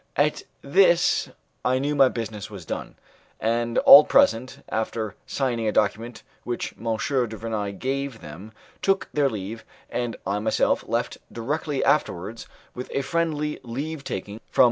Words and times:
At 0.15 0.41
this 0.63 1.29
I 1.63 1.77
knew 1.77 1.93
my 1.93 2.09
business 2.09 2.49
was 2.49 2.65
done, 2.65 2.95
and 3.39 3.77
all 3.77 4.03
present, 4.03 4.63
after 4.69 5.13
signing 5.27 5.67
a 5.67 5.71
document 5.71 6.23
which 6.43 6.73
M. 6.75 6.97
du 6.97 7.37
Vernai 7.37 7.69
gave 7.73 8.19
them, 8.19 8.51
took 8.81 9.09
their 9.13 9.29
leave, 9.29 9.63
and 9.91 10.15
I 10.25 10.39
myself 10.39 10.83
left 10.87 11.19
directly 11.31 11.85
afterwards 11.85 12.47
with 12.73 12.89
a 12.95 13.03
friendly 13.03 13.59
leave 13.63 14.03
taking 14.03 14.41
from 14.49 14.59
M. 14.59 14.59